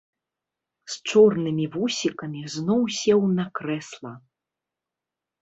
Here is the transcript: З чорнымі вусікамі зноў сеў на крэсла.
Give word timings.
З 0.93 1.11
чорнымі 1.11 1.65
вусікамі 1.75 2.41
зноў 2.55 2.81
сеў 3.01 3.21
на 3.37 3.45
крэсла. 3.61 4.11